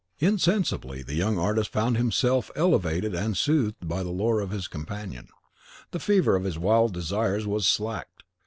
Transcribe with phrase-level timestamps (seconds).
[0.17, 5.27] Insensibly the young artist found himself elevated and soothed by the lore of his companion;
[5.91, 8.23] the fever of his wild desires was slaked.